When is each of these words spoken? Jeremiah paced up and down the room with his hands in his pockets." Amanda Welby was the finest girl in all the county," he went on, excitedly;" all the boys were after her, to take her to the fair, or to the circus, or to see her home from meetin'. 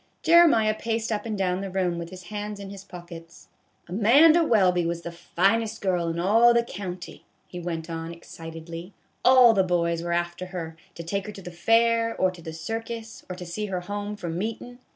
Jeremiah 0.23 0.73
paced 0.73 1.11
up 1.11 1.27
and 1.27 1.37
down 1.37 1.61
the 1.61 1.69
room 1.69 1.99
with 1.99 2.09
his 2.09 2.23
hands 2.23 2.59
in 2.59 2.71
his 2.71 2.83
pockets." 2.83 3.49
Amanda 3.87 4.43
Welby 4.43 4.83
was 4.83 5.03
the 5.03 5.11
finest 5.11 5.79
girl 5.79 6.07
in 6.07 6.17
all 6.19 6.55
the 6.55 6.63
county," 6.63 7.23
he 7.47 7.59
went 7.59 7.87
on, 7.87 8.11
excitedly;" 8.11 8.93
all 9.23 9.53
the 9.53 9.61
boys 9.63 10.01
were 10.01 10.11
after 10.11 10.47
her, 10.47 10.75
to 10.95 11.03
take 11.03 11.27
her 11.27 11.31
to 11.33 11.41
the 11.43 11.51
fair, 11.51 12.15
or 12.15 12.31
to 12.31 12.41
the 12.41 12.51
circus, 12.51 13.23
or 13.29 13.35
to 13.35 13.45
see 13.45 13.67
her 13.67 13.81
home 13.81 14.15
from 14.15 14.39
meetin'. 14.39 14.79